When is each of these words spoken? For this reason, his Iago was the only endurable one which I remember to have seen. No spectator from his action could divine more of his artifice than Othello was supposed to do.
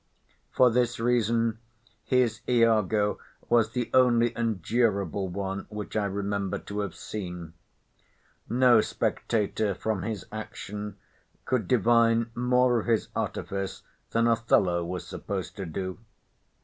For 0.49 0.71
this 0.71 0.99
reason, 0.99 1.59
his 2.03 2.41
Iago 2.49 3.19
was 3.49 3.69
the 3.73 3.91
only 3.93 4.35
endurable 4.35 5.29
one 5.29 5.67
which 5.69 5.95
I 5.95 6.05
remember 6.05 6.57
to 6.57 6.79
have 6.79 6.95
seen. 6.95 7.53
No 8.49 8.81
spectator 8.81 9.75
from 9.75 10.01
his 10.01 10.25
action 10.31 10.97
could 11.45 11.67
divine 11.67 12.31
more 12.33 12.79
of 12.79 12.87
his 12.87 13.09
artifice 13.15 13.83
than 14.09 14.25
Othello 14.25 14.83
was 14.83 15.05
supposed 15.05 15.55
to 15.57 15.67
do. 15.67 15.99